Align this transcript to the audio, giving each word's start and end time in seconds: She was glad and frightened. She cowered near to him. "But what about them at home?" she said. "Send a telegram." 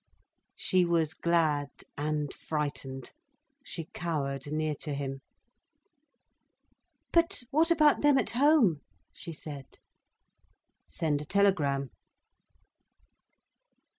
She 0.55 0.83
was 0.83 1.13
glad 1.13 1.69
and 1.95 2.33
frightened. 2.33 3.11
She 3.63 3.85
cowered 3.93 4.51
near 4.51 4.73
to 4.81 4.95
him. 4.95 5.21
"But 7.13 7.43
what 7.51 7.69
about 7.69 8.01
them 8.01 8.17
at 8.17 8.31
home?" 8.31 8.81
she 9.13 9.31
said. 9.31 9.77
"Send 10.87 11.21
a 11.21 11.25
telegram." 11.25 11.91